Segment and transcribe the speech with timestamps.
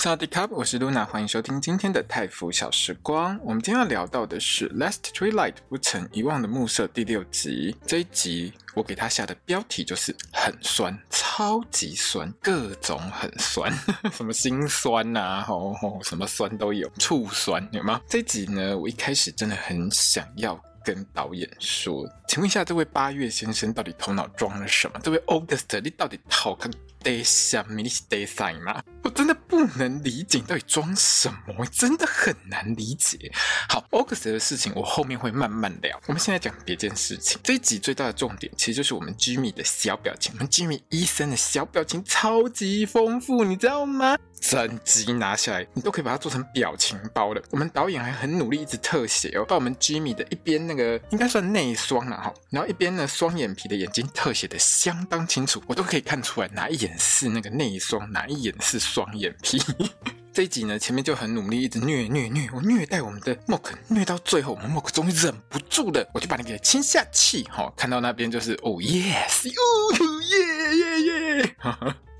[0.00, 3.36] 萨迪卡，我是露娜欢迎收听今天的泰服小时光。
[3.42, 7.76] 我们今天要聊到的是《Last Twilight》不曾遗忘的暮色第六集。
[7.84, 13.76] 这一集我给他下的标题就是很酸，超级酸，各种很酸，
[14.14, 18.00] 什么心酸呐、啊，吼吼，什么酸都有，醋酸有吗？
[18.08, 25.00] 这一集呢，我一开始真的很想要跟导演说，请问一下，这位八月先生到底头脑装了什么？
[25.02, 26.70] 这位 August，你到底好看？
[27.02, 28.82] 得想你是得塞吗？
[29.02, 33.30] 我真的不能理解到底装什么，真的很难理解。
[33.68, 35.98] 好，August 的事情我后面会慢慢聊。
[36.06, 37.40] 我们现在讲别件事情。
[37.42, 40.32] 这一集最大的重点其实就是我们 Jimmy 的小表情。
[40.34, 44.16] 我们 Jimmy 医生的小表情超级丰富，你知道吗？
[44.40, 47.42] 整集拿下来，你都可以把它做成表情包了。
[47.50, 59.60] 我们导演还很努力，一直特写哦，把我们 Jimmy 的一边那个应该算内双了哈，然后一边呢双眼皮的眼睛特写的相当清楚，我都可以看出来哪一眼是那个内双，哪一眼是双眼皮。
[60.32, 67.42] 这一集呢，前面就很努力，一直虐虐虐，我虐待我们的默克虐到最后，我们默克终于忍不住了，我就把你给亲下气。
[67.50, 71.00] 哈、哦，看到那边就是哦，yes，哦耶耶
[71.40, 71.56] 耶，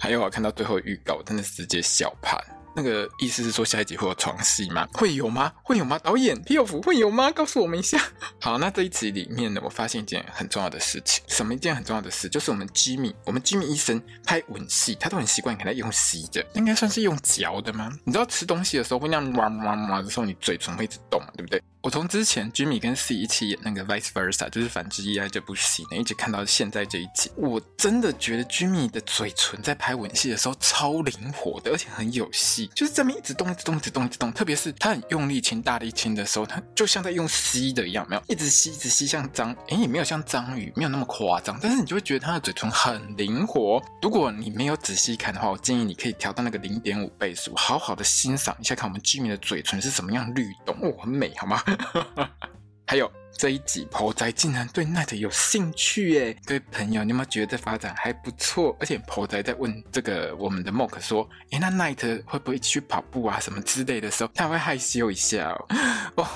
[0.01, 2.37] 还有啊看到最后预告，真的是直接笑盘。
[2.79, 4.87] 那个意思是说下一集会有床戏吗？
[4.93, 5.53] 会有吗？
[5.65, 5.99] 会有吗？
[5.99, 7.29] 导演皮尔福会有吗？
[7.33, 8.01] 告诉我们一下。
[8.41, 11.25] 好，那这一集里面呢，我发现一件很重要的事情。
[11.27, 12.29] 什么一件很重要的事？
[12.29, 17.91] 就是我们 Jimmy，我们 Jimmy 医生拍吻戏，他都很习惯给他用吸的，应该算是用嚼的吗？
[18.05, 21.61] 你知道吃东西的时候会那样哇哇哇的时候，你嘴唇会一直动，对不对？
[21.81, 34.33] 我从之前 Jimmy 跟 C 一起演那个 Vice Versa，就是反之亦爱这部戏呢，一直看到现在这一集，我真的觉得 Jimmy 的嘴唇在拍吻戏的时候超灵活的，而且很有戏，就是这边一直动，一直动，一直动，一直动。
[34.33, 43.81] 特别是他很用力亲、大力亲的时候，他就像在用吸的一样，没有一直吸，一直吸，像章，哎，也没有像章鱼，没有那么夸张，但是你就会觉得他的嘴唇很灵活。
[44.03, 51.63] 如果你没有仔细看的话，我建议你可以调到那个零点五倍速，好好的欣赏一下，看我们 Jimmy 的嘴唇是什么样律动，哦，很美，好吗？
[52.87, 53.11] 还有。
[53.41, 56.37] 这一集婆仔竟然对 Night 有兴趣耶！
[56.45, 58.77] 各位朋友，你有没有觉得这发展还不错？
[58.81, 65.69] 而且婆仔在问这个我们的 Mock 说：“诶，那 Night 会不会去跑步啊什么之类的时候，他会害羞一下哦。”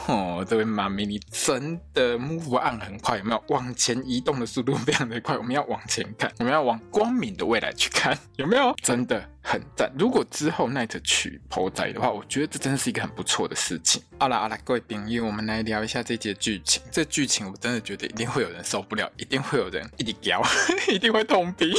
[0.07, 3.43] 哦，这位妈咪，你真的 move on 很快，有没有？
[3.49, 8.73] 往前移动的速度非常的快，我们要往前看，我们要往光明的未来去看，有没有？
[8.81, 9.29] 真的。
[9.43, 9.93] 很赞！
[9.99, 14.03] 如果之后 Night 娶婆仔的话，我觉得这真的是一个很不错的事情。
[14.19, 16.83] 好啦好啦，各位朋友，我们来聊一下这集剧情。
[16.91, 20.43] 这剧情我真的觉得一定会有人受不了，一定会有人一直屌，
[20.89, 21.75] 一定会痛批。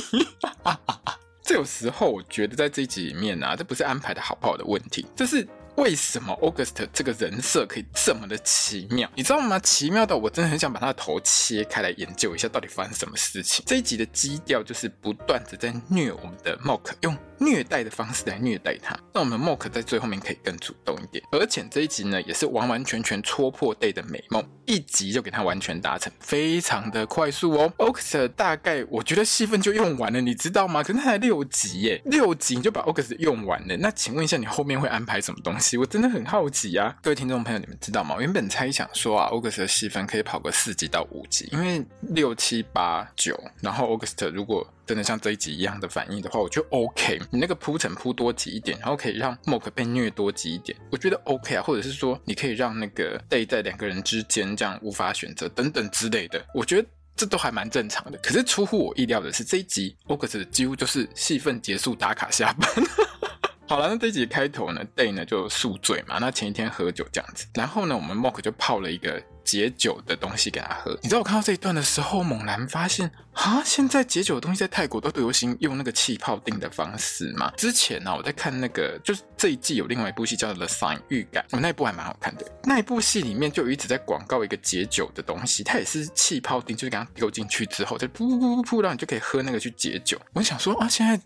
[1.43, 5.47] 这有时候我觉得在这一集里面啊，这不是安排的好不好的问题，这是。
[5.75, 9.09] 为什么 August 这个人设可以这么的奇妙？
[9.15, 9.57] 你知道吗？
[9.57, 13.65] 奇妙到我真的很想把他的头切开来研究一下，到底发生什么事情。
[13.65, 21.23] 这一集的基调就是不断的在虐我们的 Mork，用虐待的方式来虐待他，那我们 Mork 在最后面可以更主动一点。
[21.31, 27.73] 而且这一集呢，也是完完全全戳破 Day 的美梦，一集就给他完全达成，非常的快速哦。
[27.77, 30.81] August 大概我觉得戏份就用完了，你知道吗？
[30.81, 35.77] 可是他才六集耶，六集你就把 August 用完了，那请问一下，你后面会安排什么东西？
[35.77, 38.15] 我真的很好奇啊，各位听众朋友，你们知道吗？
[38.19, 47.19] 原本猜想说啊，August 的戏份可以跑个四集到五集，因为六七八九，然后 August 如果真的像这一集一样的反应的话，我觉得 OK。
[47.31, 51.63] 你那个铺陈铺多集一点，然后可以让 m o k 被虐多集一点，我觉得 OK 啊。
[51.63, 58.17] 或者是说，你可以让那个 Day 在两个人之间这样无法选择等等之类的，我觉得这都还蛮正常的。
[58.21, 62.69] 可是出乎我意料的是，这一集 o g u s 几乎就是戏份结束打卡下班。
[63.65, 70.97] 好了，那这一集开头呢，Day 呢就宿醉嘛，那前一天喝酒这样子，然后呢，我们 Mork 就泡了一个解酒的东西给他喝。
[71.01, 77.51] 你知道我看到这一段的时候，猛然发现啊，现在解酒的东西在泰国都流行用那个气泡錠的方式嘛。
[77.57, 82.45] 之前呢、我在看那个，就是这一季有另外一部戏叫做《The Sign》预感，我、那一部还蛮好看的。
[82.63, 90.19] 那一部戏里面就一直在广告一个解酒的东西，它也是气泡錠，就是给它丢进去之后，就噗噗噗噗，然后你就可以喝那个去解酒。
[90.33, 91.19] 我想说啊，现在。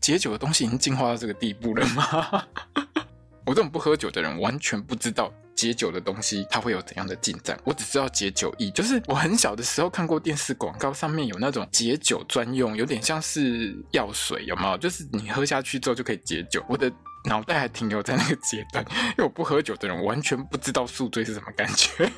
[0.00, 2.44] 解酒的东西已经进化到这个地步了吗？
[3.46, 7.58] 我这种不喝酒的人完全不知道解酒的东西它会有怎样的进展。
[7.64, 14.78] 我只知道解酒意，就是我很小的时候看过电视广告，上面有那种解酒专用，有点像是药水，有没有？
[14.78, 16.64] 就是你喝下去之后就可以解酒。
[16.68, 16.90] 我的
[17.26, 22.10] 脑袋还停留在那个阶段，因为我不喝酒的人完全不知道宿醉是什么感觉。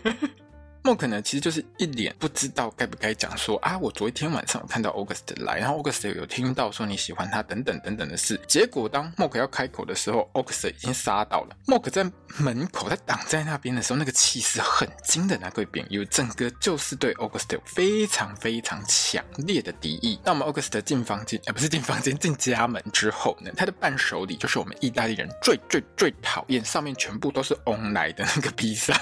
[0.87, 8.41] Mock 呢，其实就是一脸不知道该不该讲说啊，我昨天晚上有看到 August 来，然后 August 有听到说你喜欢他等等等等的事。
[8.47, 11.57] 结果当莫可要开口的时候，August 已经杀到了。
[11.67, 20.21] 莫可在门口他挡在那边的时候，那个气势很惊的那个边，有整个就是对 August 有非常非常强烈的敌意。
[20.25, 28.95] 那我们 August 进房间，呃，不是进房间，进家门之后呢，他的伴手礼就是我们意大利人最最最讨厌，上面全部都是 on 来的那个披萨。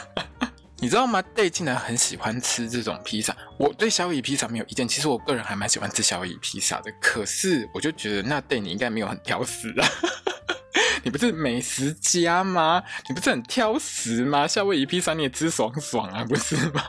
[0.84, 3.34] 你知道吗？Day 竟然很喜欢吃这种披萨。
[3.58, 6.92] 我对夏威夷披萨没有意见，其实我个人还蛮喜欢吃夏威夷披萨的。
[7.00, 9.88] 可是我就觉得那 Day 你应该没有很挑食啊，
[11.02, 12.82] 你不是美食家吗？
[13.08, 14.46] 你不是很挑食吗？
[14.46, 16.82] 夏威夷披萨你也吃爽爽啊，不是吗？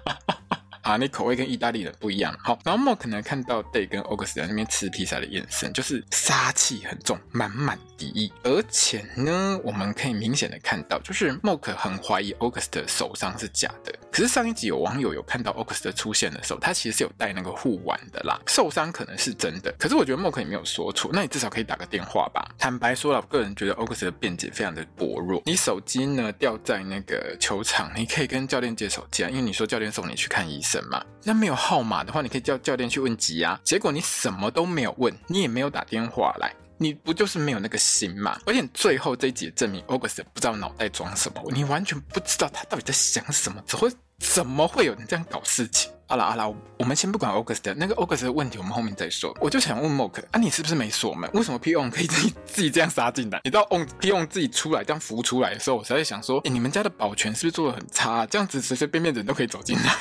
[0.85, 2.37] 啊，你口味跟意大利人不一样。
[2.43, 8.31] 好，然后 Mock 呢看到 Day 跟 August 在那边吃披萨的眼神，就是杀气很重，满满敌意。
[8.43, 13.91] 而且呢，我们可以明显的看到，就是 mok 很怀疑 August 的手上是假的。
[14.15, 19.69] 可是上一集有网友有看到 Ox 的出现的时候，他其实是有带那个护腕的啦，受伤可能是真的。
[19.77, 22.47] 可是我觉得 Mo 可也没有说错，那你至少可以打个电话吧。
[22.57, 25.43] 坦白说了，我个人觉得 Ox 的辩解非常的薄弱。
[25.45, 30.81] 你手机呢掉在那个球场，你可以跟教练借手机啊，因为你说教练送你去看医生。
[30.89, 33.59] 嘛，那没有号码的话，你可以叫教练去问急啊。
[33.65, 38.39] 结果你什么都没有问，你也没有打电话来，你不就是没有那个心嘛？
[38.45, 43.89] 而且最后这一集证明，August 不知道脑袋装什么，你完全不知道他到底在想什么，只会
[44.19, 45.91] 怎么会有人这样搞事情？
[46.07, 46.47] 好啦好啦，
[46.77, 49.35] 我们先不管 August 那个 August 的问题，我们后面再说。
[49.41, 51.29] 我就想问 Mock 啊，你是不是没锁门？
[51.33, 53.41] 为什么 PON 可以自己 自己这样杀进来？
[53.43, 54.23] 你知道 On P.O.
[54.27, 58.25] 自己出来这样浮出来的时候，我才在想说，哎，你们家的保全是不是做的很差？
[58.27, 59.95] 这样子随随便便人都可以走进来。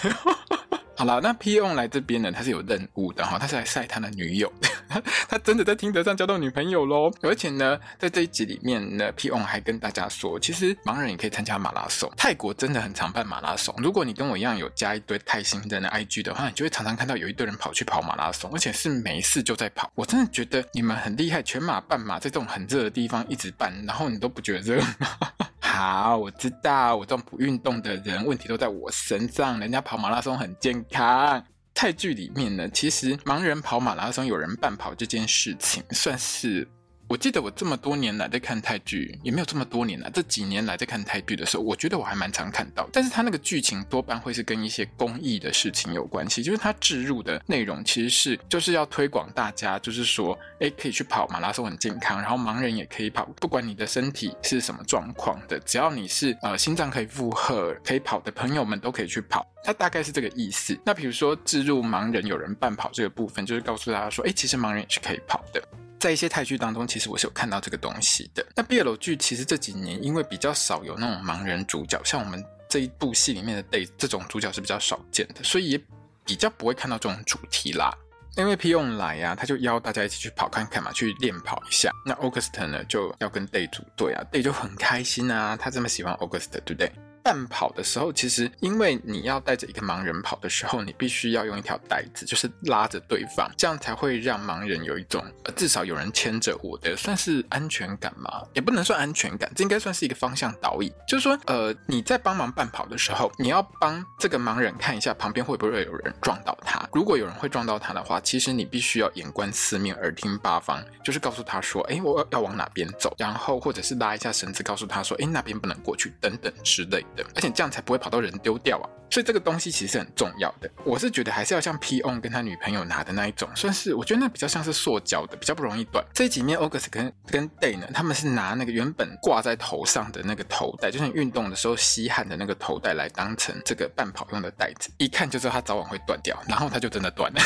[0.96, 1.74] 好了，那 P.O.
[1.74, 4.68] 来这边呢，他是有任务的哈，他是来晒他的女友的，
[5.28, 7.12] 他真的在听得上交到女朋友喽。
[7.20, 9.36] 而且呢，在这一集里面呢，P.O.
[9.38, 12.10] 还跟大家说，其实盲人也可以参加马拉松。
[12.16, 19.90] 泰国真的很常办马拉松，如果你跟我一样有加一堆泰星人的 I.G 的话，你就会常常看到有一堆人跑去跑马拉松，而且是没事就在跑。
[19.96, 25.08] 我真的觉得你们很厉害，全马、半马在这种很热的地方一直办，然后你都不觉得热吗？
[25.58, 29.58] 好，我知道，我这种不运动的人，问题都在我身上。
[29.58, 31.44] 人家跑马拉松很健看。
[31.76, 36.68] 泰剧里面呢，其实盲人跑马拉松，有人伴跑这件事情，算是。
[37.06, 42.88] 我记得我这么多年来在看泰剧，也没有这么多年来，这几年来在看泰剧的时候，我觉得我还蛮常看到。
[42.92, 59.46] 但是他那个剧情多半会是跟一些公益的事情有关系，就是他置入的内容其实是就是要推广大家，就是说，诶，可以去跑马拉松很健康，然后盲人也可以跑，不管你的身体是什么状况的，只要你是呃心脏可以负荷可以跑的朋友们都可以去跑。
[59.62, 60.78] 它大概是这个意思。
[60.84, 65.62] 那比如说置入盲人有人伴跑这个部分，就是告诉大家说，诶，其实盲人也是可以跑的。
[66.04, 68.44] 在一些泰剧当中，其实我是有看到这个东西的。
[68.54, 75.80] 那 BL 剧其实这几年因为比较少有那种盲人主角，像我们这一部戏里面的 Day 这种主角是比较少见的，所以也
[76.22, 77.90] 比较不会看到这种主题啦。
[78.36, 81.90] 因为 P 用来呀、他就邀大家一起去跑看看嘛，去练跑一下。
[82.04, 86.92] 那 August 呢就要跟 Day 组队啊，Day 就很开心啊，他这么喜欢 August，对不对？
[87.24, 98.42] 半跑的时候，其实因为你要带着一个盲人跑的时候，你必须要用一条带子，就是拉着对方，这样才会让盲人有一种呃，至少有人牵着我的，算是安全感嘛？
[98.52, 100.92] 也不能算安全感，这应该算是一个方向导引。
[101.08, 106.86] 就是说，呃，你在帮忙伴跑的时候，你要帮这个盲人看一下旁边会不会有人撞到他。
[106.92, 117.24] 如果有人会撞到他的话，其实你必须要眼观四面，耳听八方，就是告诉他说，哎，我要要往哪边走，然后或者是拉一下绳子，告诉他说，哎，那边不能过去，等等之类的。
[117.34, 118.86] 而且这样才不会跑到人丢掉啊！
[119.10, 120.68] 所以这个东西其实是很重要的。
[120.84, 126.04] 我是觉得还是要像 P on 跟他女朋友拿的那一种，算是我觉得那比较像是塑胶的，比较不容易断。
[126.12, 137.40] 这几面 August 跟跟 Day 呢，他们是拿那个原本挂在头上的那个头带，就是运动的时候吸汗的那个头带来当成这个半跑用的带子，一看就知道它早晚会断掉，然后它就真的断了。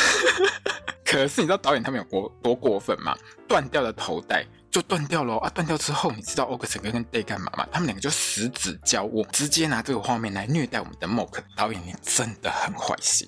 [1.04, 3.16] 可是你知道导演他们有过多过分吗？
[3.46, 4.46] 断掉的头带。
[4.78, 5.50] 就断掉了啊！
[5.50, 7.66] 断掉之后，你知道欧克森哥跟 Day 干嘛吗？
[7.72, 13.26] 他们两个就十指交握，直接拿这个画面来虐待我们的 Mock 导演，你真的很坏心。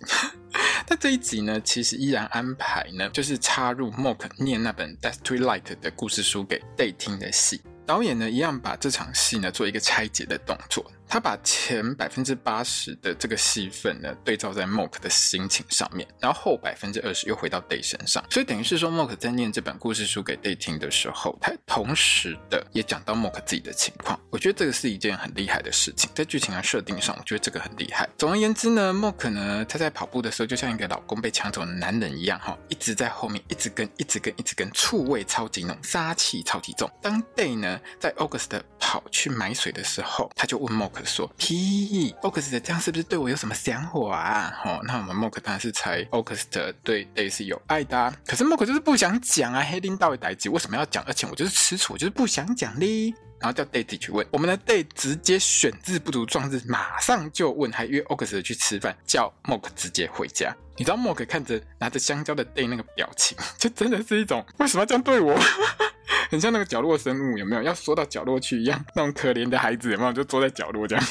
[0.90, 7.62] 那这一集呢，其实依然安排呢，就是插入 Mock 念那本《Death Twilight》的故事书给 Day 听的戏。
[7.86, 10.84] 导演呢，一样把这场戏呢做一个拆解的动作。
[11.12, 24.20] 他把前百分之八十的这个戏份呢对照在 Mock 的心情上面，然后后百分之二十又回到 Day 身上，所以等于是说 Mock 在念这本故事书给 Day 听的时候，他同时的也讲到 Mock 自己的情况。
[24.30, 28.08] 我觉得这个是一件很厉害的事情，在剧情的设定上，我觉得这个很厉害。
[28.16, 36.90] 总而言之呢，Mock 呢他在跑步的时候就像一个老公被抢走的男人一样，哈，一直在后面一直跟，一直跟，一直跟，醋味超级浓，杀气超级重。
[37.00, 48.12] 当 Day 呢在 August 跑去买水的时候，他就问 Mock 克说：“屁，August 这样是不是对我有什么想法啊？”哦，那我们莫克当然是猜 August 对 Day 是有爱的啊。
[48.26, 51.04] 可是莫克就是不想讲啊，黑领导的代志为什么要讲？
[51.04, 53.14] 而且我就是吃醋，我就是不想讲哩。
[53.40, 60.54] 然后叫 Daddy 去问，我们的 Day 直接选字不读撞字，马上就问，还约 Ox 去吃饭，叫 Mock 直接回家。
[60.76, 65.38] 你知道 Mock 看着拿着香蕉的 Day 那个表情， 就真的是一种为什么要这样对我？
[66.30, 67.62] 很像那个角落生物，有没有？
[67.62, 70.12] 要缩到角落去一样，那种可怜的孩子有没有？
[70.12, 71.04] 就坐在角落这样。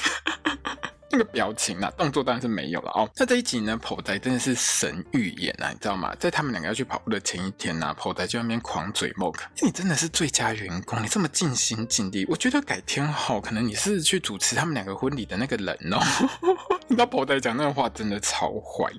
[1.12, 3.10] 那个表情啊，动作当然是没有了哦。
[3.16, 6.14] 那这一集呢，朴宰真的是神预言啊，你知道吗？
[6.20, 16.00] 在他们两个要去跑步的前一天呢、啊，朴宰就在那边狂嘴 Mock，你真的是最佳员工，你这么尽心尽力，我觉得改天好，可能你是去主持他们两个婚礼的那个人哦。
[16.88, 18.92] 你知道朴宰讲那个话真的超坏，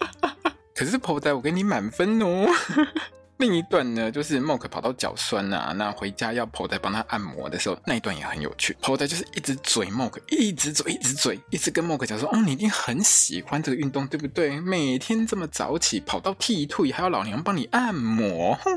[0.74, 2.46] 可是朴宰我给你满分哦。
[3.38, 8.76] 另一段呢，就是 Mok 跑到脚酸啊，那回家要朴宰帮他按摩的时候，那一段也很有趣。
[8.80, 14.60] 朴宰就是一直嘴 Mok，一直嘴，一直嘴，一直跟 Mok 讲说：“哦，你一定很喜欢这个运动，对不对？
[14.60, 18.70] 每天这么早起跑到剃退，还要老娘帮你按摩。”吼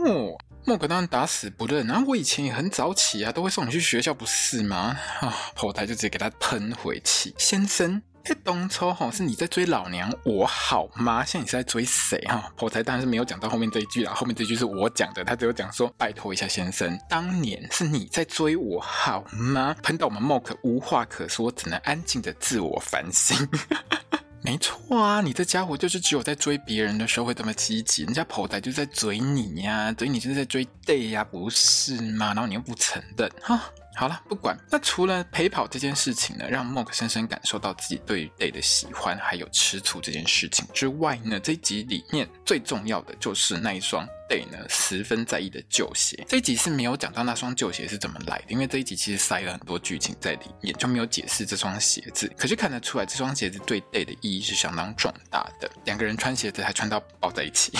[0.65, 1.85] ，Mock 当然打死不认。
[1.85, 4.97] 然我以前也很早起啊，都会送你去学校，不是吗？
[5.19, 8.01] 啊，朴宰就直接给他喷回去，先生。
[8.27, 11.23] 哎，当初哈是你在追老娘，我好吗？
[11.23, 12.51] 现在你是在追谁哈？
[12.57, 19.73] 朴宰当然是没有讲到后面这一句啦，后面这句是我讲的，他只有讲说拜托一下先生，当年是你在追我好吗？
[19.81, 23.47] 喷到我们 Mock 无话可说，只能安静的自我反省。
[24.43, 32.27] 没错啊，你这家伙就是只有在追别人的时候会这么积极，人家朴宰就在追你呀，追你就是在追 Day 呀，不是吗？
[32.27, 33.61] 然后你又不承认哈。
[33.97, 34.55] 好了，不管。
[34.69, 46.23] 那除了陪跑这件事情呢，让 Mock 深深感受到自己对于 Day 的喜欢，还有吃醋这件事情之外呢，这一集里面最重要的就是那一双 Day 呢十分在意的旧鞋。
[46.29, 52.31] 这一集是没有讲到那双旧鞋是怎么来的，因为这一集其实塞了很多剧情在里面，就没有解释这双鞋子。
[52.37, 55.67] 可是看得出来，这双鞋子对 Day 的意义是相当重大的。
[55.85, 57.71] 两个人穿鞋子还穿到抱在一起。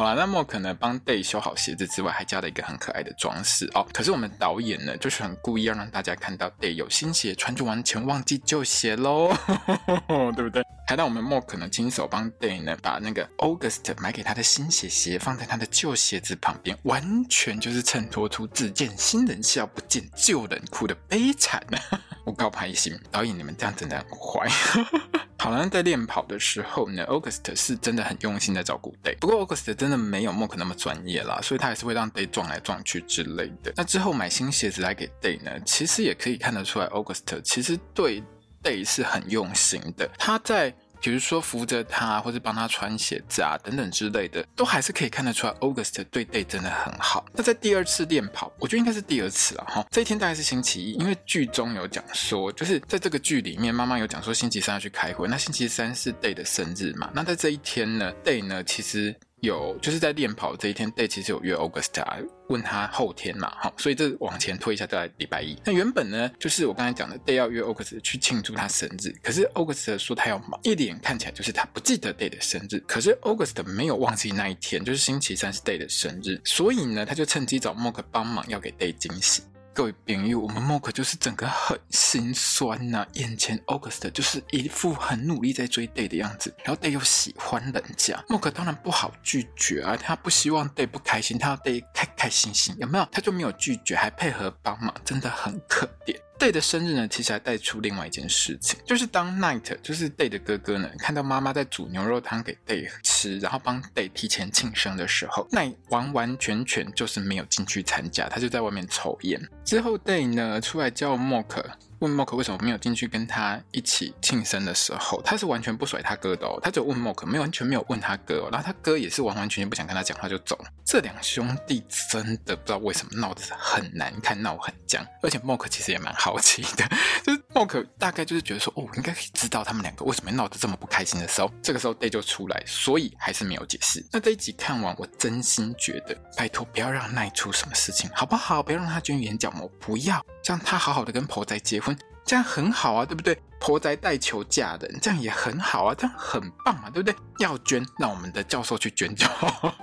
[0.00, 3.86] 好了，那莫可能帮 Day 修好鞋子之外，还加了一个很可爱的装饰哦。
[3.92, 9.30] 可是我们导演呢，就是很故意要让大家看到 Day 有新鞋穿，就完全忘记旧鞋喽，
[10.34, 10.64] 对不对？
[10.90, 21.78] 还让我们莫克呢亲手帮 Day 呢把那个 August 买给他的新鞋鞋放在他的旧鞋子旁边，完全就是衬托出只见新人笑，不见旧人哭的悲惨呢。
[22.26, 24.48] 我告白行，导演你们这样真的很坏。
[25.38, 29.16] 好了，在练跑的时候呢，August 是真的很用心在照顾 Day。
[29.20, 33.72] 不过 August 真的没有 Mock 那么专业啦，所以他还是会让 Day 撞来撞去之类的。
[33.76, 38.24] 那之后买新鞋子来给 Day 呢，其实也可以看得出来，August 其实对
[38.62, 40.08] Day 是很用心的。
[40.18, 40.74] 他在。
[41.02, 47.24] 比如说扶着他，或者帮他穿鞋子啊，等等之类的，都还是可以看得出来，August 对 Day 真的很好。
[47.32, 49.86] 那在第二次练跑，我觉得应该是第二次了哈。
[49.90, 57.10] 这一天大概是星期一，因为剧中有讲说，就是在这个剧里面，妈妈有讲说星期三要去开会，那星期三是 Day 的生日嘛。
[57.14, 59.16] 那在这一天呢，Day 呢其实。
[59.40, 62.18] 有，就是在练跑这一天，Day 其实有约 August 啊，
[62.48, 65.56] 问他后天嘛，好，所以这往前推一下，在礼拜一。
[65.64, 72.78] 那原本呢，就是我刚才讲的，Day 要约 August 去庆祝他生日，可是 August 说他要忙，一脸看起来就是他不记得 Day 的生日。
[72.86, 79.42] 可是 August 没有忘记那一天，就是星期三是 Day 的生日，所以呢，他就趁机找 Mock 帮忙，要给 Day 惊喜。
[79.80, 93.08] 各位朋友，我们 Mock 就是整个很心酸呐、眼前 August 就是一副很努力在追 Day 的样子，然后 Day 又喜欢人家，Mock 当然不好拒绝啊，他不希望 Day 不开心，他要 Day 开开心心，有没有？
[93.10, 96.14] 他就没有拒绝，还配合帮忙，真的很可怜。
[96.40, 109.38] Day 的生日呢，其实还带出另外一件事情，就是当 Night，就是 Day 的哥哥呢，看到妈妈在煮牛肉汤给 Day 吃，然后帮 Day 提前庆生的时候，Night 完完全全就是没有进去参加，他就在外面抽烟。
[109.66, 111.62] 之后 Day 呢出来叫 Mock。
[112.00, 120.64] 问 Mock 为什么没有进去跟他一起庆生的时候，他是完全不甩他哥的哦，他就问 Mock，没有完全没有问他哥哦，然后他哥也是完完全全不想跟他讲话就走了。
[120.84, 126.88] 这两兄弟真的不知道为什么闹得很难看，闹很僵，而且 Mock 其实也蛮好奇的，
[127.22, 134.04] 就是 Mock 大概就是觉得说，哦，我应该可以知道他们两个为什么闹得这么不开心的时候，这个时候 Day 就出来，所以还是没有解释。
[134.12, 138.62] 那这一集看完，我真心觉得，拜托不要让奈出什么事情，好不好？
[138.62, 141.96] 不要让他捐眼角膜，不要让他好好的跟婆仔结婚。
[142.24, 143.36] 这样很好啊，对不对？
[143.58, 147.14] 婆宅带球嫁人，这样也很好啊，这样很棒啊，对不对？
[147.40, 149.74] 要捐，让我们的教授去捐就好。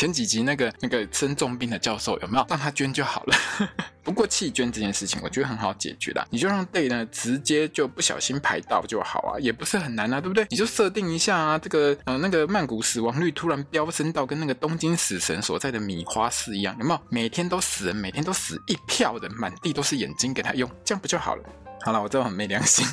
[0.00, 3.36] 前几集那个那个生重病的教授有没有让他捐就好了？
[4.02, 6.26] 不过弃捐这件事情，我觉得很好解决啦。
[6.30, 10.46] 你就让 Day 呢直接就不小心排到就好啊，也不是很难啊，对不对？
[10.48, 17.00] 你就设定一下啊，这个呃那个曼谷死亡率突然飙升到跟那个东京死神所在的米花市一样，有没有？
[17.10, 21.44] 每天都死人，每天都死一票人，满地都是眼睛给他用，这样不就好了？
[21.82, 22.86] 好了，我知道很没良心。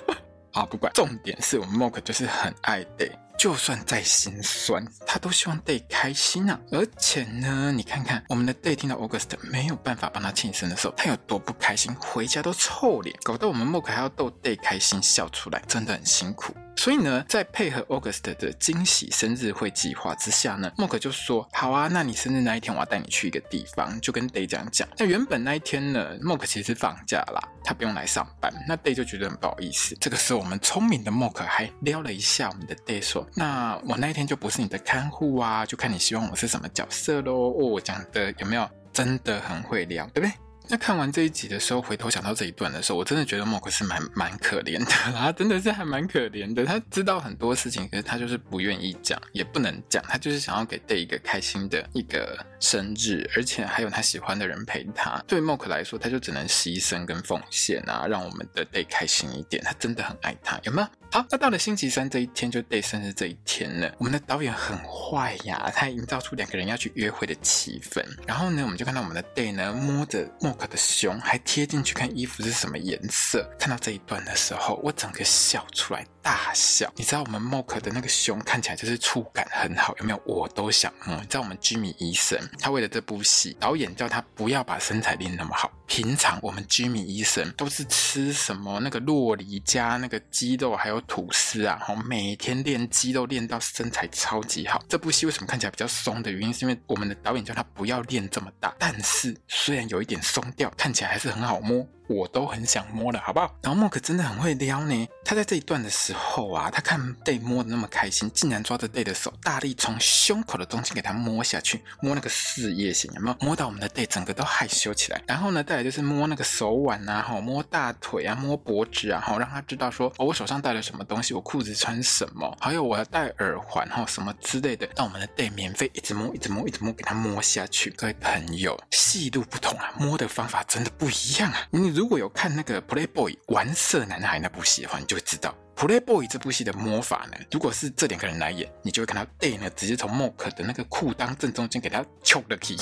[0.50, 3.10] 好，不管，重点是我们 Mok 就是很爱 Day，
[3.44, 6.58] 就算再心酸，他都希望 Day 开心啊。
[6.72, 16.54] 而且呢，你看看我们的 Day 听到 August 没有办法帮他庆生的时候，他有多不开心，回家都臭脸，搞得我们 m o k 还要逗 Day 开心笑出来，真的很辛苦。
[16.76, 24.88] 所以呢，在配合 August 的惊喜生日会计划之下呢，MOK 就说：“好啊，那你生日那一天，我要带你去一个地方。”就跟 Day 这样讲。
[24.98, 28.52] 那原本那一天呢，MOK 其实是放假啦，他不用来上班。
[28.66, 29.96] 那 Day 就觉得很不好意思。
[30.00, 40.32] 这个时候，我们聪明的 MOK 还撩了一下我们的 Day，说：“那我那一天就不是你的看护啊，就看你希望我是什么角色喽。”哦，我讲的有没有真的很会撩，对不对？
[40.66, 46.64] 那看完这一集的时候，回头想到这一段的时候，我真的觉得莫克是蛮蛮可怜的，他真的是还蛮可怜的。
[46.64, 55.22] 他知道很多事情，可是他就是不愿意讲，也不能讲，他就是想要给 Day 一个开心的一个生日，而且还有他喜欢的人陪他。
[55.26, 59.62] 对莫克来说，他就只能牺牲跟奉献啊，让我们的 Day 开心一点。
[59.62, 60.88] 他真的很爱他，有没有？
[61.14, 68.04] 好，那到了星期三这一天，就 Day 生日这一天了，我们的导演很坏呀，他营造出两个人要去约会的气氛。
[68.26, 73.48] 然后呢，我们就看到我们的 Day 呢，摸着 Moke 的胸，还贴进去看衣服是什么颜色。
[73.60, 76.90] 看到这一段的时候，我整个笑出来，大笑。
[76.96, 80.20] 你知道我们 Mock 的那个胸看起来就是触感很好，有没有？
[80.24, 81.14] 我都想摸。
[81.16, 85.70] 你知道我们 Jimmy 医生，他为了这部戏，导演叫他不要把身材练那么好。
[85.86, 94.82] 平常我们 Jimmy 医生都是吃什么那个洛梨加那个鸡肉还有吐司啊，然后每天练肌肉练到身材超级好。
[94.88, 101.86] 这部戏为什么看起来比较松的原因，是因为我们的导演叫他不要练这么大，但是虽然有一点松掉，看起来还是很好摸。
[102.06, 103.54] 我都很想摸了，好不好？
[103.62, 105.08] 然后 Mock 真的很会撩呢。
[105.24, 113.36] 他在这一段的时候啊，他看 Day 摸的那么开心，竟然抓着 Day 的手，大力从胸口的中间给他摸下去，摸那个事业线，有没有？
[113.40, 115.22] 摸到我们的 Day 整个都害羞起来。
[115.26, 127.90] 然后呢，再来就是摸那个手腕啊，哈，摸大腿啊，摸脖子啊，哈，让他知道说，哦，我手上带了什么东西，我裤子穿什么，还有我要戴耳环哈，什么之类的，让我们的 Day 免费一直摸，一直摸，一直摸，给他摸下去。
[127.96, 131.66] 各位朋友，细度不同啊，摸的方法真的不一样啊。
[131.70, 132.74] 你如果有看那个。
[132.82, 137.38] Playboy 玩色男孩那部戏的话，你就会知道 Playboy 这部戏的魔法呢。
[137.50, 142.76] 如果是这两个人来演，你就会看到 Day 呢，直接从 Mock 的那个裤裆正中间给他抽了皮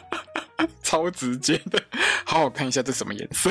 [0.82, 1.82] 超直接的。
[2.26, 3.50] 好好看一下这什么颜色？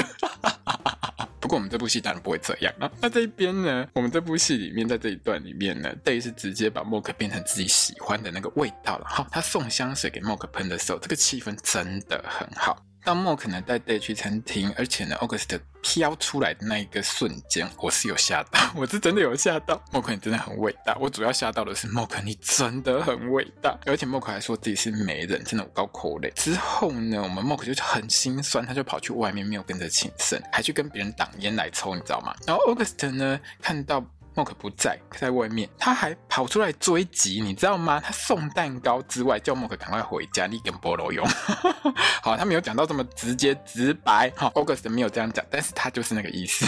[1.40, 2.92] 不过我们这部戏当然不会这样啊。
[3.02, 9.06] 那这一边呢，我们这部戏里面，在这一段里面呢，Day 是直接把 Mock 变成自己喜欢的那个味道了。
[9.08, 12.84] 好，他送香水给 Mock 喷的时候，这个气氛真的很好。
[13.04, 19.82] 当 Mock 呢带 Day 去餐厅，而且呢，August 飘出来的那一个瞬间，我是有吓到， 我是真的有吓到。
[19.92, 26.32] Mock 你真的很伟大，我主要吓到的是 Mock 你真的很伟大，而且 Mock 还说自己是媒人，真的有够可怜。
[26.34, 32.36] 之后呢，我们 Mock 就很心酸，他就跑去外面没有跟着庆生，还去跟别人挡烟来抽，你知道吗？
[32.46, 34.06] 然后 August 呢看到。
[34.40, 38.00] 莫可不在，在外面，他还跑出来追击，你知道吗？
[38.00, 41.28] 他送蛋糕之外，叫莫可赶快回家，你跟菠萝用。
[42.24, 46.66] 好，他没有讲到这么直接直白，哈，August 没有这样讲，但是他就是那个意思。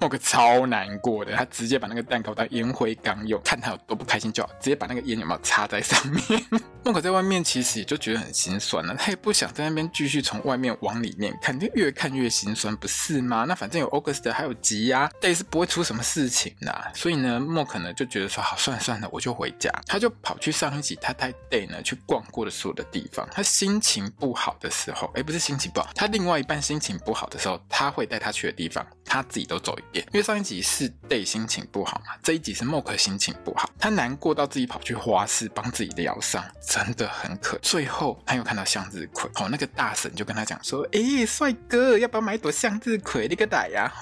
[0.00, 6.22] Mock 超难过的，他直接把那个蛋糕当烟灰缸用，看他有多不开心就好，直接把那个烟有没有插在上面。
[6.82, 13.44] Mock 在外面其实也就觉得很心酸了，他也不想在那边继续从外面往里面看，就越看越心酸，不是吗？
[13.46, 19.70] 那反正有 August 还有吉呀，Day 是不会出什么事情的，所以呢，Mock 呢就觉得说好，算了算了，我就回家。
[19.86, 23.28] 他就跑去上一集他带 Day 呢去逛过的所有的地方。
[23.30, 36.44] 他心情不好的时候，哎，不是心情不好，他另外一半心情不好的时候，他会带他去的地方，他自己都走一因为上一集是戴心情不好嘛，这一集是默克心情不好，他难过到自己跑去花市帮自己疗伤。
[36.60, 37.58] 真的很可。
[37.62, 43.26] 最后他又看到向日葵，哦，那个大婶就跟他讲说：“哎，帅哥，要不要买一朵向日葵？
[43.26, 43.92] 你个歹呀！”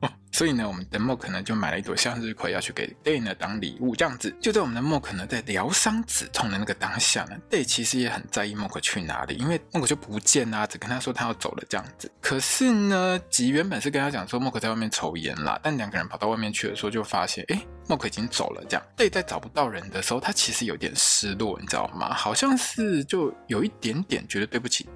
[0.34, 3.94] 所以呢，我们的 Mock 呢就买了一朵向日葵，要去给 Day 呢当礼物。
[3.94, 12.10] 这样子，就在我们的 Mock 呢在疗伤止痛的那个当下呢，Day 其实也很在意 Mock 去哪里，因为 Mock 就不见啦，只跟他说他要走了这样子。
[12.20, 18.64] 可是呢，吉原本是跟他讲说 Mock 在外面抽烟啦，但两个人跑到外面去的时候，就发现，哎，Mock 已经走了。
[18.68, 22.12] 这样，Day 在找不到人的时候，他其实有点失落，你知道吗？
[22.12, 24.88] 好像是就有一点点觉得对不起。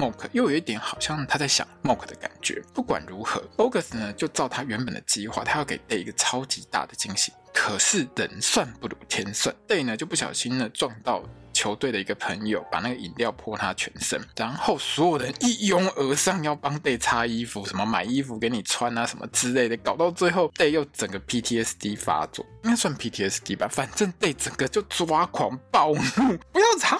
[0.00, 2.62] Mock 又有一点好像他在想 Mock 的感觉。
[2.72, 7.32] 不管如何 bogus 呢就照他原本的计划，他要给 Day 一个超级大的惊喜。
[7.52, 11.22] 可是人算不如天算，Day 呢就不小心呢撞到。
[11.60, 26.98] 球队的一个朋友把那个饮料泼他全身，然后所有人一拥而上要帮 Day 擦衣服，什么买衣服给你穿啊，什么之类的，搞到最后 Day 又整个 PTSD 发作，应该算 PTSD 吧，反正 Day 整个就抓狂暴怒，不要吵，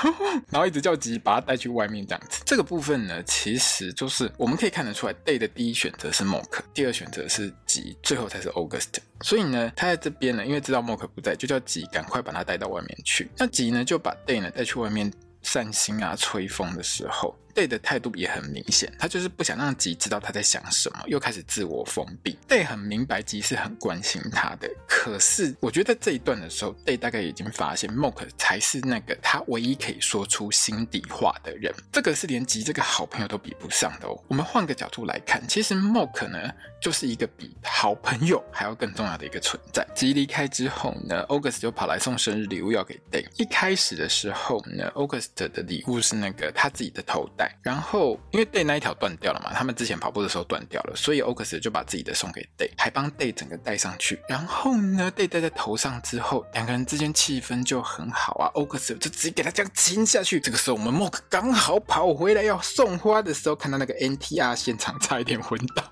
[0.48, 2.40] 然后一直叫吉把他带去外面这样子。
[2.46, 8.94] 这个部分呢，其实就是我们可以看得出来，Day 的第一选择是 Mock，第二选择是吉，最后才是 August。
[9.20, 13.28] 所以呢，他在这边呢，因为知道 Mock 不在，就叫吉赶快把他带到外面去。
[13.36, 17.34] 那吉呢，就把 Day 呢带去外面散心啊、吹风的时候。
[17.54, 22.38] Day 的态度也很明显，他就是不想让吉知道他在想什么，又开始自我封闭。
[22.48, 34.18] Day 很明白吉是很关心他的，可是我觉得这一段的时候，Day 大概已经发现 MoK 才是那个他唯一可以说出心底话的人，这个是连吉这个好朋友都比不上的哦。
[34.28, 36.38] 我们换个角度来看，其实 MoK 呢
[36.80, 39.86] 就是一个比好朋友还要更重要的一个存在。
[39.94, 43.26] 吉离开之后呢，August 就跑来送生日礼物要给 Day。
[43.36, 47.56] 一开始的时候呢，August 的礼物是那个他自己的头带。
[47.62, 54.20] 然后，因为 Day 那一条断掉了嘛，他们之前跑步的时候断掉了，所以 August 就把自己的送给 Day，还帮 Day 整个戴上去。
[54.28, 58.50] 然后呢，Day 戴在头上之后，两个人之间气氛就很好啊。
[58.54, 60.40] August 就直接给他这样亲下去。
[60.40, 65.84] 这个时候，我们 MOK 刚好跑回来要送花的时候，看到那个 NTR 现场，差一点昏倒。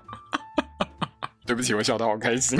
[1.47, 2.59] 对不起，我笑得好开心。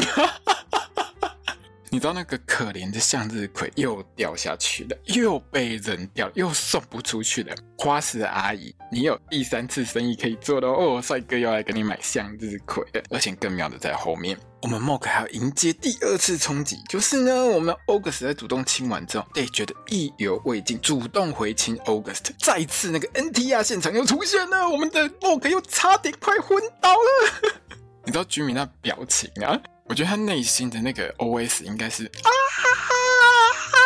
[1.89, 7.55] 你知道那个可怜的向日葵又掉下去了，又被扔掉，又送不出去了。
[7.77, 27.51] 花石阿姨，你有第三次生意可以做了哦，帅哥要来给你买向日葵了，而且更妙的在后面，我们 Mock 还要迎接第二次冲击，就是呢，我们 August 在主动亲完之后哎觉得意犹未尽，主动回亲 August，再次那个 NTR 现场又出现了，我们的 Mock 又差点快昏倒了。
[28.07, 29.59] 你知道居民那表情啊？
[29.83, 32.95] 我觉得他内心的那个 OS 应该是啊哈哈
[33.67, 33.77] 哈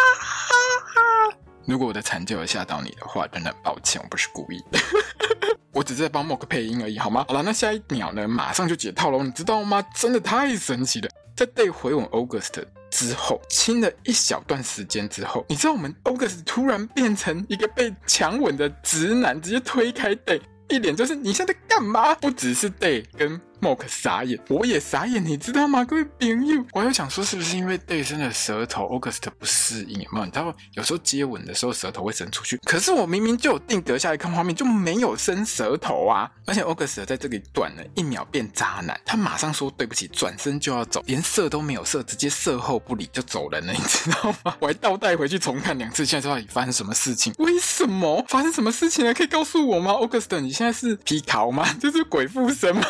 [0.94, 1.38] 哈哈！
[1.66, 4.80] 如果我的惨叫有吓到你的话，真的抱歉，我不是故意的，
[5.74, 7.26] 我只是在帮 Mock 配音而已，好吗？
[7.28, 9.82] 好了，那下一秒呢，马上就解套了，你知道吗？
[9.96, 11.10] 真的太神奇了！
[11.36, 22.14] 在 Day 回吻 August 之后，亲了一小段时间之后，你知道我们 August 突然变成一个被强吻的直男，直接推开 Day，一脸就是你现在在干嘛？
[22.14, 25.86] 不只是 Day 跟 Mock 傻眼，我也傻眼，你知道吗？
[25.86, 30.02] 各位朋友，我有想说，是不是因为 Day 伸的舌头，August 不适应？
[30.02, 30.26] 有没有？
[30.26, 36.28] 你知道，有时候接吻的时候舌头会伸出去，可是我明明就有定格下来看画面，就没有伸舌头啊！
[36.48, 44.56] 而且 August 在这里短了一秒变渣男，他马上说对不起，转身就要走，连射都没有射，直接射后不理就走人了，你知道吗？
[44.60, 47.32] 我还倒带回去重看两次，现在到底发生什么事情？
[47.38, 49.14] 为什么发生什么事情了？
[49.14, 51.72] 可以告诉我吗？August，你现在是皮考吗？
[51.80, 52.84] 就是鬼附身吗？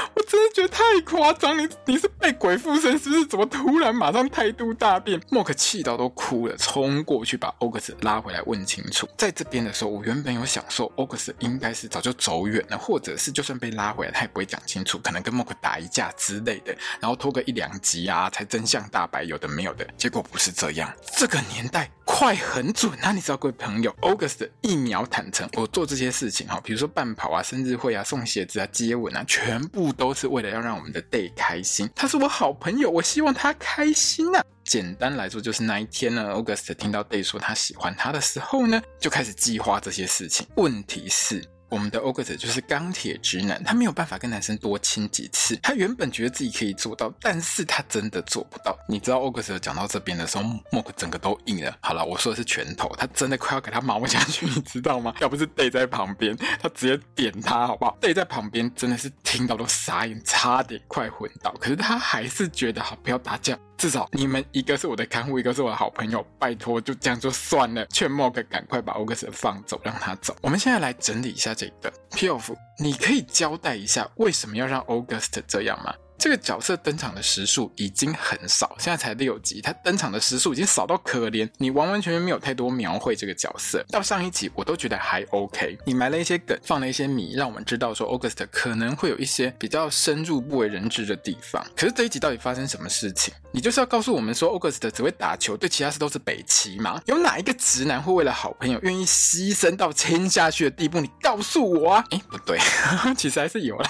[0.14, 3.26] 我真的觉得太夸张，你你是被鬼附身是不是？
[3.26, 9.08] 怎么突然马上态度大变莫克气到都哭了，冲过去把 August 拉回来问清楚。
[9.16, 19.86] 在这边的时候，我原本有想说 August 应该是早就走远了，或者是就算被拉回来，他也不会讲清楚，可能跟莫克打一架之类的，然后拖个一两集啊，才真相大白，有的没有的。
[19.96, 23.12] 结果不是这样，这个年代快很准啊！
[23.12, 29.89] 你知道，各位朋友，August 一秒坦诚，我做这些事情哈，比如说半跑啊、生日会啊、送鞋子啊、接吻啊，全部。
[29.92, 34.44] 都是为了要让我们的 Day 开心，他是我好朋友，我希望他开心啊。
[34.64, 40.46] 简单来说，就是那一天呢，August 听到 Day 说他喜欢他的时候呢，就开始计划这些事情。
[40.56, 41.44] 问题是。
[41.70, 45.56] 我们的 August 就是钢铁直男，他没有办法跟男生多亲几次。
[45.62, 48.76] 他原本觉得自己可以做到，但是他真的做不到。
[48.88, 51.76] 你知道 August 讲到这边的时候，Mock 整个都硬了。
[51.80, 55.14] 好了，我说的是拳头，他真的快要给他毛下去，你知道吗？
[55.22, 61.52] 要不是 Day 在旁边，他直接点他，好不好？Day 在旁边真的是听到都傻眼，差点快昏倒。
[61.60, 63.56] 可是他还是觉得好，不要打架。
[63.80, 67.86] 至少你们一个是我的看护，一个是我的好朋友，拜托就这样就算了。
[67.86, 70.36] 劝莫克赶快把 August 放走，让他走。
[70.42, 75.94] 我们现在来整理一下这个 P.O.F，你可以交代一下为什么要让 August 这样吗？
[76.20, 83.82] 这个角色登场的时数已经很少，现在才六集，他登场的时数已经少到可怜，你完完全全没有太多描绘这个角色。
[83.90, 91.64] 到上一集我都觉得还 OK，你埋了一些梗，放了一些米，让我们知道说 August 可能会有一些比较深入不为人知的地方。
[91.74, 93.32] 可是这一集到底发生什么事情？
[93.50, 97.00] 你就是要告诉我们说 August 只会打球，对其他事都是北齐吗？
[97.06, 101.00] 有哪一个直男会为了好朋友愿意牺牲到亲下去的地步？
[101.00, 102.04] 你告诉我啊！
[102.10, 102.58] 诶，不对，
[103.16, 103.88] 其实还是有了。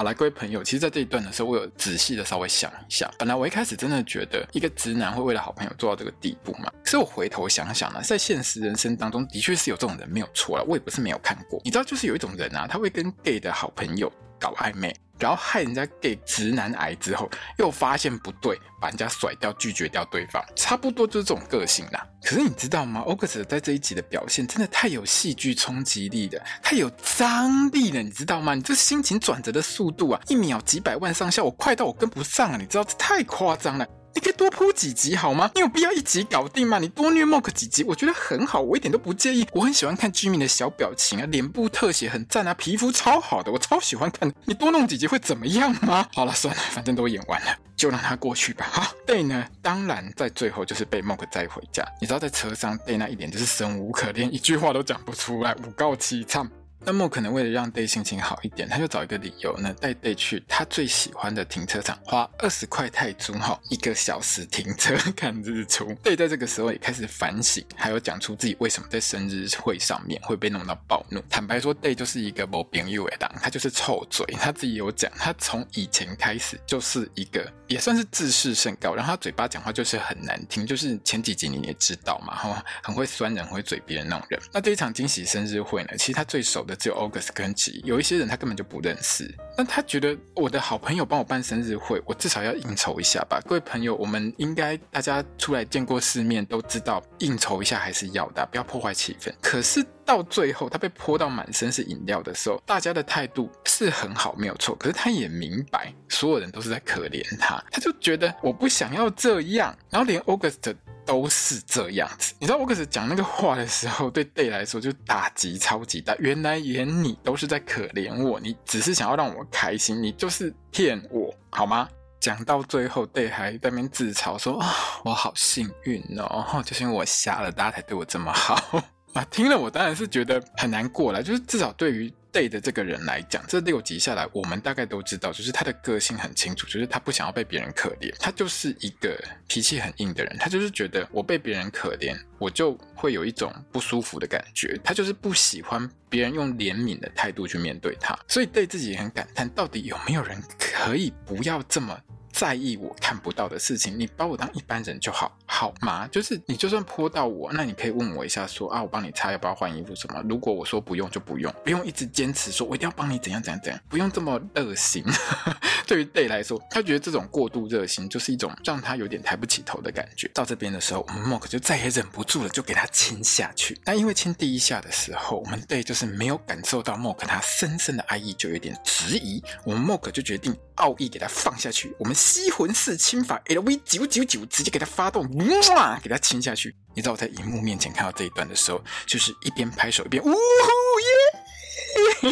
[0.00, 3.12] 好来，各位朋友，其实，在这一段的时候，我有仔细的稍微想一下。
[3.18, 6.72] 本来我一开始真的觉得一个直男会为了好朋友做到这个地步嘛？
[6.82, 10.64] 可是我回头想想呢，在现实人生当中，的确是有这种人没有错了。
[10.66, 11.60] 我也不是没有看过。
[11.66, 14.10] 你知道，就是有一种人啊，他会跟 gay 的好朋友
[14.40, 14.96] 搞暧昧。
[15.18, 22.02] 然后害人家给直男癌之后，又发现不对，把人家甩掉，拒绝掉对方，差不多就是这种个性啦。
[22.22, 28.54] 可是你知道吗？August 在这一集的表现真的太有戏剧冲击力了，太有张力了，你知道吗？
[28.54, 32.56] 你这心情转折的速度啊，一秒几百万上下，我快到我跟不上啊！
[32.58, 33.86] 你知道这太夸张了。
[34.14, 35.50] 你可以多铺几集好吗？
[35.54, 36.78] 你有必要一集搞定吗？
[36.78, 39.46] 你多虐 Mork 几集，我觉得很好，我一点都不介意。
[39.52, 44.32] 我很喜欢看 Jimmy 的小表情啊，脸部特写很赞啊，皮肤超好的，我超喜欢看。
[44.44, 46.06] 你多弄几集会怎么样吗？
[46.12, 48.66] 好了，算了，反正都演完了，就让它过去吧。
[48.72, 49.46] 哈，Day 呢？
[49.62, 51.86] 当然在最后就是被 Mork 载回家。
[52.00, 56.50] 你知道在车上，Day 那一脸就是生无可恋，一句话都讲不出来，五告七唱。
[56.84, 65.86] 那么可能为了让 Day 心情好一点，他就找一个理由呢，带 Day 去他最喜欢的停车场，花二十块泰铢哈，一个小时停车看日出。
[66.02, 71.22] Day 在这个时候也开始反省，还有讲出自己为什么在生日会上面会被弄到暴怒。
[71.28, 74.26] 坦白说，Day 就是一个没朋友的党，他就是臭嘴。
[74.40, 84.40] 他自己有讲，他从以前开始就是一个也算是自视甚高，然后他嘴巴讲话就是很难听，就是前几集你也知道嘛，哈，很会酸人，会嘴别人那种人。
[84.52, 89.32] 那这一场惊喜生日会呢，其实他最熟只有 August 跟 G，有一些人他根本就不认识。
[89.56, 93.40] 那他觉得我的好朋友帮我办生日会，我至少要应酬一下吧。
[93.46, 99.32] 各位朋友，我们应该大家出来见过世面，都知道应酬一下还是要的，不要破坏气氛。
[99.40, 104.74] 可是到最后，他被泼到满身是饮料的时候，大家的态度是很好，没有错。
[104.76, 109.76] 可是他也明白，所有人都是在可怜他，他就觉得我不想要这样。
[109.88, 110.74] 然后连 August。
[111.10, 116.14] 都是这样子，你知道我可是讲那个话的时候，对 Day 来说就打击超级大。
[116.20, 121.88] 原来连你都是在可怜我，你只是想要让我开心，你就是骗我，好吗？
[122.20, 124.72] 讲到最后，Day 还在那边自嘲说：“啊、
[125.04, 128.54] 我好幸运哦，就是因为我瞎了，大家才对我这么好
[129.14, 132.14] 啊。”听了我当然是觉得很难过了，就是至少对于。
[132.32, 151.98] 对的这个人来讲，这六集下来，我们大概都知道，就是他的个性很清楚，就是他不想要被别人可怜，他就是一个脾气很硬的人，他就是觉得我被别人可怜，我就会有一种不舒服的感觉，他就是不喜欢别人用怜悯的态度去面对他，所以对自己很感叹，到底有没有人可以不要这么。
[152.40, 156.08] 在意我看不到的事情，你把我当一般人就好，好吗？
[156.10, 160.24] 就是你就算泼到我，那你可以问我一下说，啊，我帮你擦，要不要换衣服什么？
[160.26, 165.04] 如果我说不用就不用，不用一直坚持说我一定要帮你怎样怎样怎样，不用这么热心。
[165.86, 170.26] 对于 Day 来说，他觉得这种过度热心就是一种让他有点抬不起头的感觉。
[170.32, 173.78] 到这边的时候，我们 Mork 就再也忍不住了，就给他亲下去。
[173.84, 179.42] 但因为亲第一下的时候，我们 Day 就是没有感受到 Mork 他深深的爱意，就有点迟疑。
[179.64, 180.56] 我们 Mork 就决定。
[180.80, 185.28] 奥义给他放下去，我们吸魂式亲法 LV 九九九直接给他发动，
[185.74, 186.74] 哇，给他亲下去。
[186.94, 190.34] 你知道我在荧幕面前看到这一段的时候，就是一边拍手一边呜呼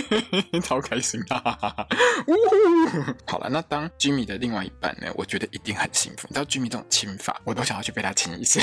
[0.01, 1.57] 耶， 超开心啊！
[2.27, 5.13] 呜呼，好了，那当 Jimmy 的另外一半呢？
[5.15, 6.27] 我觉得一定很幸福。
[6.29, 8.61] 你知道 Jimmy 这种亲法，我都想要去被他亲一下，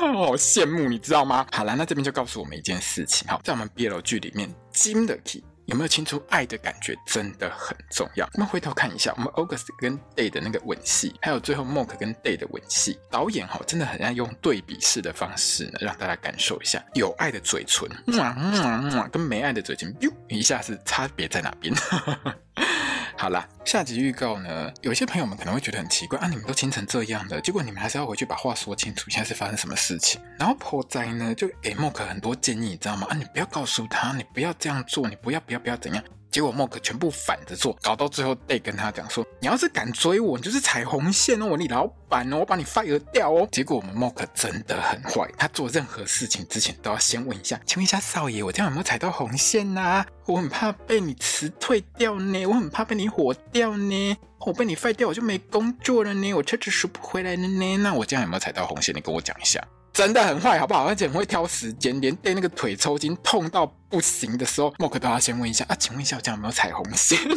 [0.00, 1.46] 我 好羡慕，你知道吗？
[1.52, 5.42] 好了，那这边就告诉我们一件事情，好，在我们 BL 剧里面，金的 key。
[5.68, 8.26] 有没有清楚爱的感觉真的很重要。
[8.32, 17.86] 我们回头看一下，我们 August 跟 Day 的那个吻戏，还有最后 Mork 跟 Day 的吻戏，导演哈真的很爱用对比式的方式呢，让大家感受一下有爱的嘴唇，
[19.12, 19.94] 跟没爱的嘴唇，
[20.28, 21.74] 一下是差别在哪边？
[23.20, 24.72] 好啦，下集预告呢？
[24.80, 30.20] 有些朋友们可能会觉得很奇怪啊，你们都亲成这样的，结果你们还是要回去把话说清楚，现在是发生什么事情？
[30.38, 33.08] 然后破灾呢，就给莫克很多建议，你知道吗？
[33.10, 36.04] 啊，你不要告诉他，你不要这样做，你不要不要不要怎样。
[36.38, 50.06] 结果 Mork 全部反着做，搞到最后 Day 跟他讲说：“你要是敢追我，你就是踩红线哦，你老板哦，我把你 fire 掉哦。”结果我们 Mork 真的很坏，他做任何事情之前都要先问一下：“请问一下少爷，我这样有没有踩到红线呐、啊？
[50.26, 57.76] 我很怕被你辞退掉呢，我很怕被你火掉呢，我被你 fire 掉我就没工作了呢，我车子赎不回来了呢。
[57.78, 58.94] 那我这样有没有踩到红线？
[58.94, 59.60] 你跟我讲一下。”
[59.92, 60.84] 真的很坏，好不好？
[60.86, 67.18] 而且很会挑时间，连对那个腿抽筋痛到不行的时候莫克都要先问一下啊，请问一下我这样有没有踩红线？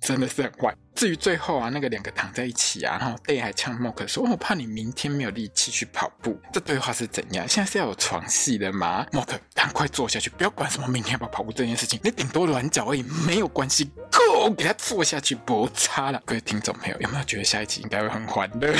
[0.00, 0.74] 真的是很坏。
[0.94, 7.46] 至于最后啊，那个两个躺在一起啊，然后 Day 还呛 Mork 说：“我怕你明天没有力气去跑步。”这对话是怎样？
[7.46, 13.90] 现在是要有床戏的吗？Mork 赶快坐下去，不要管什么明天要不要跑步这件事情，你顶多软脚而已，没有关系。
[14.10, 16.22] Go，给他坐下去，不差了。
[16.24, 18.74] 各位听众朋友，有没有觉得下一集应该会很欢乐？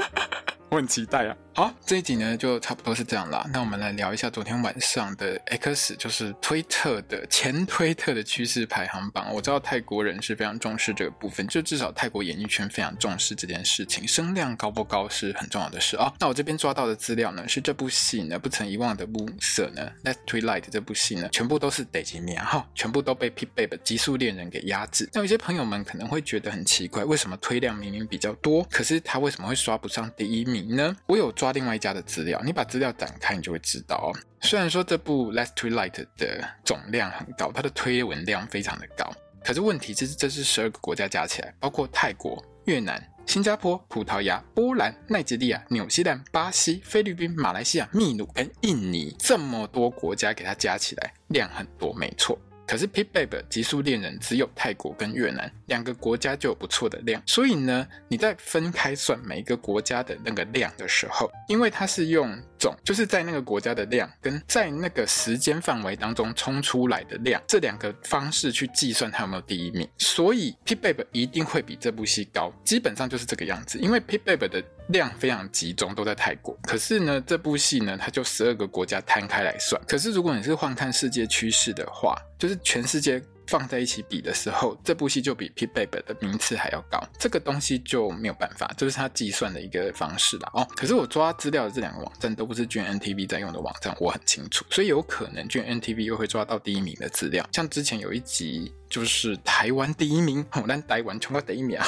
[0.70, 1.36] 我很期待啊。
[1.54, 3.46] 好，这一集呢就差不多是这样啦。
[3.52, 9.30] 那我们来聊一下昨天晚上的 X，就是推特的前推特的趋势排行榜。
[9.34, 16.10] 我知道泰国人是非常重视这个部分，就至少泰国演艺圈非常重视这件事情，声量高不高是很重要的事啊。
[16.18, 25.06] 那我这边抓到的资料呢，是这部戏呢不曾遗忘的暮色呢，Last Twilight 这部戏呢，全部都是得级名哈，全部都被 Pitbaby 极速恋人给压制。
[25.12, 30.96] 那有些朋友们可能会觉得很奇怪，为什么推量明明比较多，可是他为什么会刷不上第一名呢？
[31.04, 31.30] 我有。
[31.42, 34.08] 抓另外一家的资料，你把资料展开，你就会知道哦。
[34.42, 52.38] 虽然说这部《Last Twilight》的总量很高，它的推文量非常的高，可是问题这是，这是十二个国家加起来，包括泰国、越南、新加坡、葡萄牙、波兰、奈及利亚、纽西兰、巴西、菲律宾、马来西亚、秘鲁跟印尼这么多国家给它加起来，量很多，没错。
[52.72, 62.34] 可是 Pitbaby 极速恋人只有泰国跟越南两个国家就有不错的量，所以呢，你在分开算每一个国家的那个量的时候，因为它是用
[62.84, 74.62] 就是在那个国家的量跟在那个时间范围当中冲出来的量这两个方式去计算它有没有第一名，所以 Pitbaby 一定会比这部戏高，基本上就是这个样子，因为 Pitbaby 的。
[74.88, 76.58] 量非常集中，都在泰国。
[76.64, 79.80] 可是呢，这部戏呢，它就十二个国家摊开来算。
[79.86, 87.02] 可是如果你是换看世界趋势的话，就是全世界放在一起比的时候，这部戏就比 Pitbaby 的名次还要高。
[87.18, 90.50] 这个东西就没有办法，这、就是他计算的一个方式啦。
[90.54, 90.68] 哦。
[90.76, 97.46] 可是我抓资料的这两个网站都不是 g n t v 在用的网站，我很清楚，所以有可能 g n t v 又会抓到第一名的资料。
[97.52, 98.72] 像之前有一集。
[98.92, 101.80] 就是台湾第一名，我们台湾冲到第一名，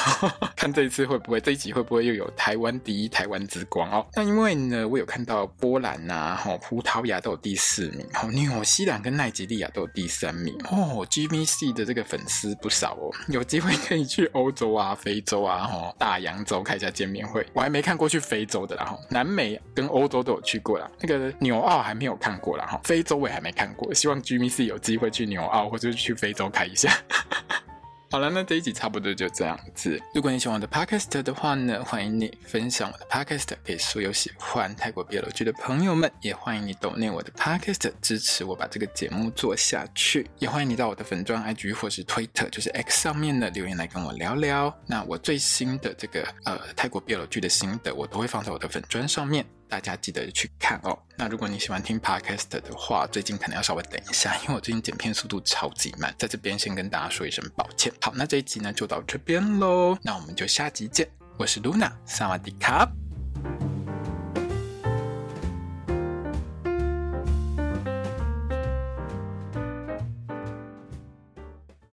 [0.57, 4.03] 看这一次会不会这一集会不会又有台湾第一、台湾之光哦？
[4.15, 11.05] 那因为呢，我有看到波兰呐、啊，葡萄牙都有第四名，哈，纽西兰跟奈及利亚都有第三名哦。
[11.45, 17.45] 系的这个粉丝不少哦，有机会可以去欧洲啊、非洲啊、大洋洲开一下见面会。
[17.53, 26.91] 我还没看过去非洲的啦，哈，南美跟欧洲都有去过啦，那个纽澳还没有看过啦，哈，非洲我也还没看过，希望 GMC 有机会去纽澳或者去非洲开一下。
[28.15, 30.01] 好了，那这一集差不多就这样子。
[30.13, 40.25] 如果你喜欢我的 podcast 的话呢，欢迎你分享我的 podcast 给所有喜欢泰国 BL 剧的朋友们，也欢迎你点内我的 podcast 支持我把这个节目做下去。
[40.39, 44.73] 也欢迎你到我的粉专 IG 或是 Twitter，就是 X 上面呢留言来跟我聊聊。
[44.87, 49.45] 那我最新的这个呃泰国 BL 剧的心得，我都会放在我的粉砖上面。
[49.67, 50.97] 大家记得去看哦。
[51.17, 57.91] 那如果你喜欢听 Podcast 的话，最近可能要稍微等一下， 因为我最近剪片速度超级慢，在这边先跟大家说一声抱歉。
[58.01, 61.07] 好，那这一集呢就到这边喽，那我们就下集见。
[61.37, 62.89] 我是 Luna，萨瓦迪卡。